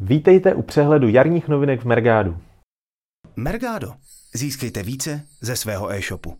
Vítejte 0.00 0.54
u 0.54 0.62
přehledu 0.62 1.08
jarních 1.08 1.48
novinek 1.48 1.80
v 1.80 1.84
Mergádu. 1.84 2.36
Mergado. 3.36 3.92
Získejte 4.34 4.82
více 4.82 5.22
ze 5.40 5.56
svého 5.56 5.92
e-shopu. 5.92 6.36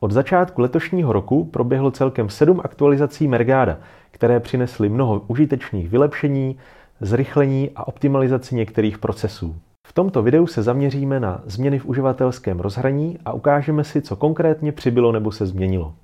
Od 0.00 0.10
začátku 0.12 0.60
letošního 0.60 1.12
roku 1.12 1.44
proběhlo 1.44 1.90
celkem 1.90 2.28
sedm 2.28 2.60
aktualizací 2.64 3.28
Mergáda, 3.28 3.80
které 4.10 4.40
přinesly 4.40 4.88
mnoho 4.88 5.20
užitečných 5.20 5.88
vylepšení, 5.88 6.58
zrychlení 7.00 7.70
a 7.76 7.88
optimalizaci 7.88 8.54
některých 8.54 8.98
procesů. 8.98 9.56
V 9.86 9.92
tomto 9.92 10.22
videu 10.22 10.46
se 10.46 10.62
zaměříme 10.62 11.20
na 11.20 11.42
změny 11.46 11.78
v 11.78 11.86
uživatelském 11.86 12.60
rozhraní 12.60 13.18
a 13.24 13.32
ukážeme 13.32 13.84
si, 13.84 14.02
co 14.02 14.16
konkrétně 14.16 14.72
přibylo 14.72 15.12
nebo 15.12 15.32
se 15.32 15.46
změnilo. 15.46 15.94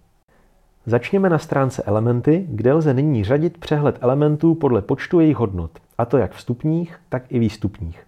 Začněme 0.89 1.29
na 1.29 1.39
stránce 1.39 1.82
Elementy, 1.82 2.46
kde 2.48 2.73
lze 2.73 2.95
nyní 2.95 3.25
řadit 3.25 3.59
přehled 3.59 3.98
elementů 4.00 4.55
podle 4.55 4.82
počtu 4.82 5.20
jejich 5.20 5.37
hodnot, 5.37 5.70
a 5.98 6.05
to 6.05 6.19
jak 6.19 6.32
vstupních, 6.32 6.96
tak 7.09 7.23
i 7.29 7.38
výstupních. 7.38 8.02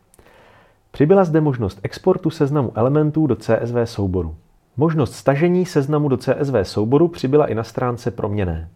Přibyla 0.91 1.25
zde 1.25 1.41
možnost 1.41 1.80
exportu 1.83 2.30
seznamu 2.30 2.73
elementů 2.75 3.27
do 3.27 3.37
CSV 3.37 3.77
souboru. 3.85 4.35
Možnost 4.77 5.15
stažení 5.15 5.66
seznamu 5.66 6.09
do 6.09 6.16
CSV 6.16 6.55
souboru 6.62 7.09
přibyla 7.09 7.47
i 7.47 7.55
na 7.55 7.65
stránce 7.65 8.11
Proměné. 8.11 8.69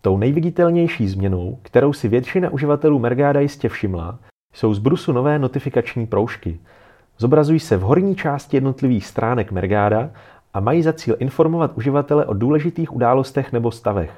Tou 0.00 0.18
nejviditelnější 0.18 1.08
změnou, 1.08 1.58
kterou 1.62 1.92
si 1.92 2.08
většina 2.08 2.50
uživatelů 2.50 2.98
Mergáda 2.98 3.40
jistě 3.40 3.68
všimla, 3.68 4.18
jsou 4.54 4.74
z 4.74 4.78
brusu 4.78 5.12
nové 5.12 5.38
notifikační 5.38 6.06
proužky. 6.06 6.60
Zobrazují 7.18 7.60
se 7.60 7.76
v 7.76 7.80
horní 7.80 8.16
části 8.16 8.56
jednotlivých 8.56 9.06
stránek 9.06 9.52
Mergáda 9.52 10.10
a 10.54 10.60
mají 10.60 10.82
za 10.82 10.92
cíl 10.92 11.16
informovat 11.18 11.72
uživatele 11.76 12.26
o 12.26 12.34
důležitých 12.34 12.94
událostech 12.94 13.52
nebo 13.52 13.70
stavech. 13.70 14.12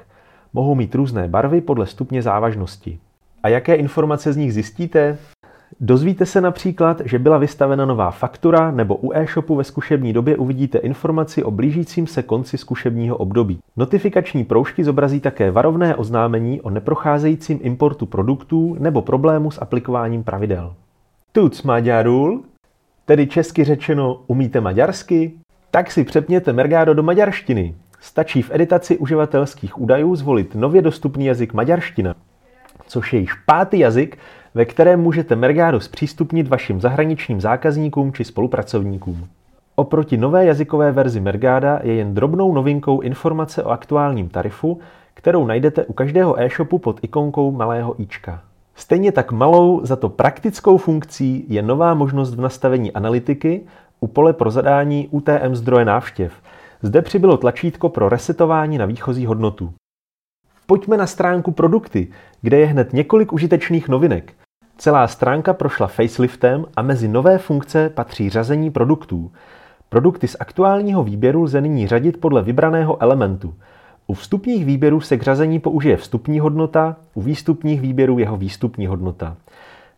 Mohou 0.53 0.75
mít 0.75 0.95
různé 0.95 1.27
barvy 1.27 1.61
podle 1.61 1.87
stupně 1.87 2.21
závažnosti. 2.21 2.99
A 3.43 3.49
jaké 3.49 3.75
informace 3.75 4.33
z 4.33 4.37
nich 4.37 4.53
zjistíte? 4.53 5.17
Dozvíte 5.79 6.25
se 6.25 6.41
například, 6.41 7.01
že 7.05 7.19
byla 7.19 7.37
vystavena 7.37 7.85
nová 7.85 8.11
faktura 8.11 8.71
nebo 8.71 8.95
u 8.95 9.13
e-shopu 9.13 9.55
ve 9.55 9.63
zkušební 9.63 10.13
době 10.13 10.37
uvidíte 10.37 10.77
informaci 10.77 11.43
o 11.43 11.51
blížícím 11.51 12.07
se 12.07 12.23
konci 12.23 12.57
zkušebního 12.57 13.17
období. 13.17 13.59
Notifikační 13.77 14.43
proužky 14.43 14.83
zobrazí 14.83 15.19
také 15.19 15.51
varovné 15.51 15.95
oznámení 15.95 16.61
o 16.61 16.69
neprocházejícím 16.69 17.59
importu 17.61 18.05
produktů 18.05 18.75
nebo 18.79 19.01
problému 19.01 19.51
s 19.51 19.61
aplikováním 19.61 20.23
pravidel. 20.23 20.73
Tuc 21.31 21.63
Maďarul, 21.63 22.43
tedy 23.05 23.27
česky 23.27 23.63
řečeno 23.63 24.21
umíte 24.27 24.61
maďarsky? 24.61 25.31
Tak 25.75 25.91
si 25.91 26.03
přepněte 26.03 26.53
Mergado 26.53 26.93
do 26.93 27.03
maďarštiny. 27.03 27.75
Stačí 27.99 28.41
v 28.41 28.51
editaci 28.53 28.97
uživatelských 28.97 29.81
údajů 29.81 30.15
zvolit 30.15 30.55
nově 30.55 30.81
dostupný 30.81 31.25
jazyk 31.25 31.53
maďarština, 31.53 32.15
což 32.87 33.13
je 33.13 33.19
již 33.19 33.33
pátý 33.33 33.79
jazyk, 33.79 34.17
ve 34.53 34.65
kterém 34.65 35.01
můžete 35.01 35.35
Mergado 35.35 35.79
zpřístupnit 35.79 36.47
vašim 36.47 36.81
zahraničním 36.81 37.41
zákazníkům 37.41 38.13
či 38.13 38.23
spolupracovníkům. 38.23 39.27
Oproti 39.75 40.17
nové 40.17 40.45
jazykové 40.45 40.91
verzi 40.91 41.19
Mergáda 41.19 41.79
je 41.83 41.93
jen 41.93 42.13
drobnou 42.13 42.53
novinkou 42.53 42.99
informace 42.99 43.63
o 43.63 43.69
aktuálním 43.69 44.29
tarifu, 44.29 44.79
kterou 45.13 45.45
najdete 45.45 45.85
u 45.85 45.93
každého 45.93 46.41
e-shopu 46.41 46.77
pod 46.77 46.99
ikonkou 47.03 47.51
malého 47.51 48.01
ička. 48.01 48.41
Stejně 48.75 49.11
tak 49.11 49.31
malou, 49.31 49.85
za 49.85 49.95
to 49.95 50.09
praktickou 50.09 50.77
funkcí 50.77 51.45
je 51.47 51.61
nová 51.61 51.93
možnost 51.93 52.35
v 52.35 52.41
nastavení 52.41 52.91
analytiky 52.91 53.61
u 54.03 54.07
pole 54.07 54.33
pro 54.33 54.51
zadání 54.51 55.07
UTM 55.11 55.55
zdroje 55.55 55.85
návštěv. 55.85 56.33
Zde 56.81 57.01
přibylo 57.01 57.37
tlačítko 57.37 57.89
pro 57.89 58.09
resetování 58.09 58.77
na 58.77 58.85
výchozí 58.85 59.25
hodnotu. 59.25 59.73
Pojďme 60.65 60.97
na 60.97 61.07
stránku 61.07 61.51
produkty, 61.51 62.07
kde 62.41 62.57
je 62.57 62.65
hned 62.65 62.93
několik 62.93 63.33
užitečných 63.33 63.89
novinek. 63.89 64.33
Celá 64.77 65.07
stránka 65.07 65.53
prošla 65.53 65.87
faceliftem 65.87 66.65
a 66.75 66.81
mezi 66.81 67.07
nové 67.07 67.37
funkce 67.37 67.89
patří 67.89 68.29
řazení 68.29 68.71
produktů. 68.71 69.31
Produkty 69.89 70.27
z 70.27 70.35
aktuálního 70.39 71.03
výběru 71.03 71.43
lze 71.43 71.61
nyní 71.61 71.87
řadit 71.87 72.19
podle 72.19 72.41
vybraného 72.41 73.01
elementu. 73.01 73.53
U 74.07 74.13
vstupních 74.13 74.65
výběrů 74.65 75.01
se 75.01 75.17
k 75.17 75.21
řazení 75.23 75.59
použije 75.59 75.97
vstupní 75.97 76.39
hodnota, 76.39 76.95
u 77.13 77.21
výstupních 77.21 77.81
výběrů 77.81 78.19
jeho 78.19 78.37
výstupní 78.37 78.87
hodnota. 78.87 79.37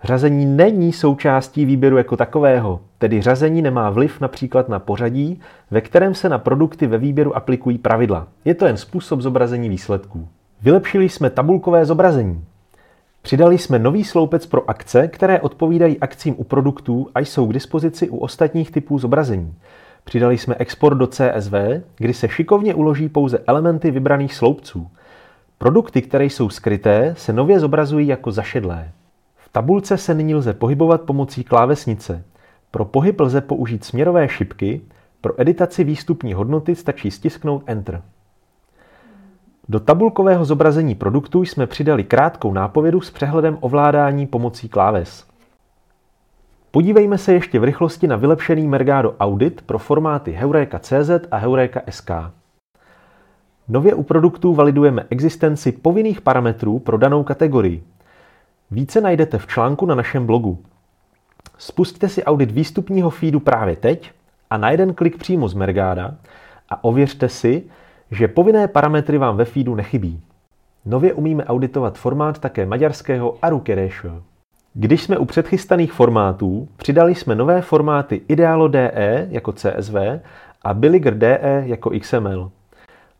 Řazení 0.06 0.46
není 0.46 0.94
součástí 0.94 1.66
výběru 1.66 1.98
jako 1.98 2.18
takového, 2.18 2.82
tedy 2.98 3.22
řazení 3.22 3.62
nemá 3.62 3.90
vliv 3.90 4.22
například 4.22 4.70
na 4.70 4.80
pořadí, 4.80 5.40
ve 5.72 5.82
kterém 5.82 6.14
se 6.14 6.30
na 6.30 6.38
produkty 6.38 6.88
ve 6.88 6.98
výběru 6.98 7.36
aplikují 7.36 7.78
pravidla. 7.78 8.28
Je 8.46 8.56
to 8.56 8.66
jen 8.66 8.78
způsob 8.78 9.22
zobrazení 9.22 9.70
výsledků. 9.70 10.28
Vylepšili 10.62 11.10
jsme 11.10 11.30
tabulkové 11.30 11.86
zobrazení. 11.86 12.44
Přidali 13.22 13.58
jsme 13.58 13.80
nový 13.80 14.04
sloupec 14.04 14.46
pro 14.46 14.70
akce, 14.70 15.08
které 15.08 15.42
odpovídají 15.42 16.00
akcím 16.00 16.36
u 16.38 16.44
produktů 16.44 17.08
a 17.16 17.20
jsou 17.20 17.48
k 17.48 17.54
dispozici 17.54 18.10
u 18.10 18.18
ostatních 18.18 18.72
typů 18.72 19.00
zobrazení. 19.00 19.54
Přidali 20.04 20.38
jsme 20.38 20.56
export 20.60 20.98
do 20.98 21.08
CSV, 21.08 21.54
kdy 21.98 22.14
se 22.14 22.30
šikovně 22.30 22.74
uloží 22.74 23.10
pouze 23.10 23.40
elementy 23.48 23.92
vybraných 23.92 24.34
sloupců. 24.34 24.88
Produkty, 25.58 26.02
které 26.02 26.26
jsou 26.26 26.50
skryté, 26.50 27.14
se 27.18 27.34
nově 27.34 27.60
zobrazují 27.60 28.08
jako 28.08 28.32
zašedlé. 28.32 28.92
Tabulce 29.56 29.98
se 29.98 30.14
nyní 30.14 30.36
lze 30.36 30.54
pohybovat 30.54 31.02
pomocí 31.02 31.44
klávesnice. 31.44 32.24
Pro 32.72 32.86
pohyb 32.86 33.20
lze 33.20 33.42
použít 33.42 33.84
směrové 33.84 34.30
šipky, 34.30 34.82
pro 35.22 35.42
editaci 35.42 35.84
výstupní 35.84 36.34
hodnoty 36.34 36.76
stačí 36.76 37.12
stisknout 37.12 37.64
Enter. 37.66 38.02
Do 39.70 39.80
tabulkového 39.80 40.46
zobrazení 40.46 40.96
produktu 40.96 41.42
jsme 41.44 41.68
přidali 41.68 42.04
krátkou 42.04 42.54
nápovědu 42.54 43.02
s 43.02 43.12
přehledem 43.12 43.58
ovládání 43.62 44.28
pomocí 44.28 44.70
kláves. 44.70 45.26
Podívejme 46.72 47.18
se 47.18 47.34
ještě 47.34 47.60
v 47.60 47.64
rychlosti 47.64 48.08
na 48.08 48.16
vylepšený 48.16 48.68
Mergado 48.68 49.16
Audit 49.20 49.62
pro 49.62 49.80
formáty 49.80 50.32
Heureka.cz 50.32 51.28
a 51.32 51.38
Heureka.sk. 51.38 52.12
Nově 53.68 53.94
u 53.94 54.04
produktů 54.04 54.54
validujeme 54.54 55.06
existenci 55.10 55.72
povinných 55.72 56.22
parametrů 56.22 56.80
pro 56.80 56.98
danou 56.98 57.24
kategorii. 57.24 57.84
Více 58.72 59.02
najdete 59.02 59.38
v 59.38 59.48
článku 59.48 59.86
na 59.86 59.96
našem 59.96 60.26
blogu. 60.26 60.64
Spusťte 61.58 62.09
si 62.09 62.24
audit 62.24 62.52
výstupního 62.52 63.09
feedu 63.09 63.40
právě 63.40 63.76
teď 63.76 64.12
a 64.50 64.58
na 64.58 64.72
jeden 64.72 64.94
klik 64.94 65.18
přímo 65.18 65.48
z 65.48 65.53
Mergáda 65.53 66.16
a 66.70 66.84
ověřte 66.84 67.30
si, 67.30 67.64
že 68.12 68.28
povinné 68.28 68.68
parametry 68.68 69.18
vám 69.18 69.38
ve 69.38 69.46
feedu 69.46 69.76
nechybí. 69.76 70.22
Nově 70.86 71.14
umíme 71.14 71.46
auditovat 71.46 71.98
formát 71.98 72.40
také 72.40 72.66
maďarského 72.66 73.38
Arukeresho. 73.42 74.24
Když 74.74 75.03
jsme 75.03 75.18
u 75.18 75.26
předchystaných 75.26 75.94
formátů, 75.94 76.68
přidali 76.78 77.16
jsme 77.16 77.36
nové 77.36 77.62
formáty 77.62 78.22
Idealo 78.28 78.68
DE 78.68 79.28
jako 79.32 79.52
CSV 79.52 79.96
a 80.62 80.74
Billiger 80.74 81.18
DE 81.18 81.64
jako 81.66 81.90
XML. 82.00 82.52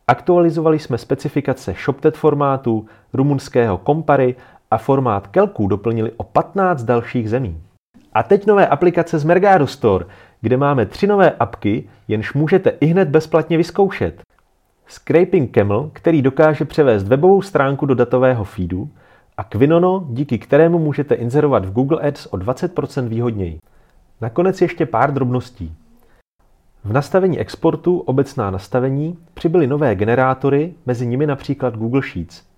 Aktualizovali 0.08 0.80
jsme 0.80 0.98
specifikace 0.98 1.76
ShopTet 1.84 2.18
formátu, 2.18 2.86
rumunského 3.14 3.78
Kompary 3.78 4.36
a 4.76 4.78
formát 4.78 5.28
Kelku 5.28 5.68
doplnili 5.68 6.12
o 6.18 6.24
15 6.24 6.84
dalších 6.84 7.30
zemí. 7.30 7.62
A 8.14 8.24
teď 8.24 8.46
nové 8.46 8.68
aplikace 8.68 9.20
z 9.20 9.24
Mergado 9.24 9.68
Store, 9.68 10.06
kde 10.42 10.58
máme 10.58 10.86
tři 10.86 11.08
nové 11.08 11.32
apky, 11.32 11.90
jenž 12.08 12.34
můžete 12.34 12.70
i 12.70 12.86
hned 12.86 13.10
bezplatně 13.10 13.58
vyzkoušet. 13.58 14.22
Scraping 14.88 15.52
Camel, 15.52 15.90
který 15.94 16.22
dokáže 16.22 16.66
převést 16.66 17.08
webovou 17.08 17.42
stránku 17.42 17.86
do 17.86 17.96
datového 17.96 18.44
feedu, 18.44 18.90
a 19.38 19.44
Quinono, 19.44 20.06
díky 20.10 20.40
kterému 20.40 20.80
můžete 20.80 21.16
inzerovat 21.16 21.66
v 21.66 21.72
Google 21.72 22.08
Ads 22.08 22.26
o 22.26 22.38
20% 22.38 23.08
výhodněji. 23.08 23.58
Nakonec 24.22 24.62
ještě 24.62 24.86
pár 24.86 25.14
drobností. 25.14 25.76
V 26.84 26.94
nastavení 26.94 27.40
exportu 27.40 28.00
obecná 28.00 28.52
nastavení 28.52 29.18
přibyly 29.34 29.68
nové 29.68 29.96
generátory, 29.96 30.74
mezi 30.86 31.08
nimi 31.08 31.28
například 31.28 31.78
Google 31.78 32.02
Sheets. 32.02 32.55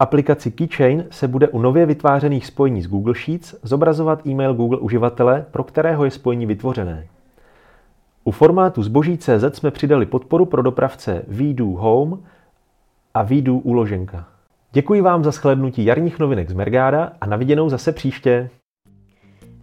Aplikaci 0.00 0.50
Keychain 0.50 1.04
se 1.10 1.28
bude 1.28 1.48
u 1.48 1.58
nově 1.58 1.86
vytvářených 1.86 2.46
spojení 2.46 2.82
s 2.82 2.86
Google 2.86 3.14
Sheets 3.14 3.54
zobrazovat 3.62 4.26
e-mail 4.26 4.54
Google 4.54 4.78
uživatele, 4.78 5.46
pro 5.50 5.64
kterého 5.64 6.04
je 6.04 6.10
spojení 6.10 6.46
vytvořené. 6.46 7.06
U 8.24 8.30
formátu 8.30 8.82
zboží 8.82 9.18
CZ 9.18 9.44
jsme 9.52 9.70
přidali 9.70 10.06
podporu 10.06 10.46
pro 10.46 10.62
dopravce 10.62 11.22
VDO 11.28 11.64
Home 11.64 12.18
a 13.14 13.22
VDO 13.22 13.54
úloženka. 13.54 14.28
Děkuji 14.72 15.00
vám 15.00 15.24
za 15.24 15.30
shlednutí 15.30 15.84
jarních 15.84 16.18
novinek 16.18 16.50
z 16.50 16.52
Mergáda 16.52 17.12
a 17.20 17.26
na 17.26 17.36
viděnou 17.36 17.68
zase 17.68 17.92
příště. 17.92 18.50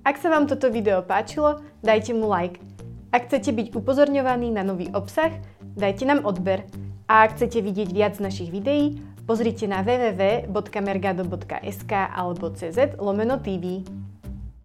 Ak 0.05 0.17
sa 0.23 0.29
vám 0.29 0.47
toto 0.47 0.71
video 0.71 1.01
páčilo, 1.01 1.59
dajte 1.83 2.13
mu 2.13 2.31
like. 2.31 2.63
Ak 3.11 3.27
chcete 3.27 3.51
byť 3.51 3.75
upozorňovaní 3.75 4.55
na 4.55 4.63
nový 4.63 4.87
obsah, 4.95 5.35
dajte 5.75 6.05
nám 6.05 6.23
odber. 6.23 6.63
A 7.07 7.27
ak 7.27 7.35
chcete 7.35 7.59
vidieť 7.59 7.91
viac 7.91 8.15
našich 8.23 8.51
videí, 8.51 9.03
pozrite 9.27 9.67
na 9.67 9.83
www.mergado.sk 9.83 11.91
alebo 11.91 12.55
cz 12.55 12.95
lomeno 12.95 13.43
TV. 13.43 13.83